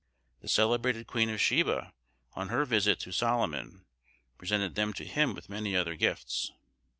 The 0.41 0.47
celebrated 0.47 1.05
Queen 1.05 1.29
of 1.29 1.39
Sheba, 1.39 1.93
on 2.33 2.49
her 2.49 2.65
visit 2.65 2.99
to 3.01 3.11
Solomon, 3.11 3.85
presented 4.35 4.73
them 4.73 4.93
to 4.93 5.05
him 5.05 5.35
with 5.35 5.47
many 5.47 5.75
other 5.75 5.93
gifts. 5.93 6.51